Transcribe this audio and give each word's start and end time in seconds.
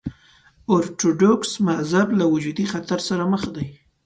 ارتوډوکس 0.73 1.51
مذهب 1.69 2.07
له 2.19 2.25
وجودي 2.33 2.65
خطر 2.73 2.99
سره 3.07 3.23
مخ 3.31 3.43
دی. 3.55 3.67